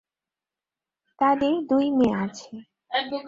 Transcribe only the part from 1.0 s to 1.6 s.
তাদের